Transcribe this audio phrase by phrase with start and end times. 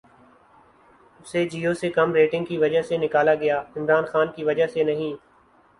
[1.19, 4.83] اسے جیو سے کم ریٹننگ کی وجہ سے نکالا گیا، عمران خان کی وجہ سے
[4.83, 5.13] نہیں